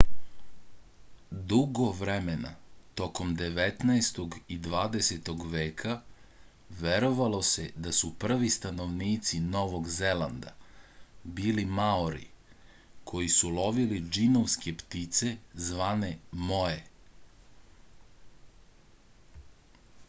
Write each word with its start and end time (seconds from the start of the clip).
dugo 1.49 1.87
vremena 1.97 2.51
tokom 2.99 3.33
devetnaestog 3.41 4.37
i 4.55 4.55
dvadesetog 4.67 5.43
veka 5.51 5.97
verovalo 6.79 7.41
se 7.49 7.65
da 7.87 7.93
su 7.97 8.09
prvi 8.23 8.49
stanovnici 8.55 9.41
novog 9.55 9.91
zelanda 9.97 10.53
bili 11.41 11.65
maori 11.81 12.25
koji 13.11 13.29
su 13.37 13.51
lovili 13.59 13.99
džinovske 14.17 14.73
ptice 14.81 15.35
zvane 15.69 16.09
moe 16.49 16.81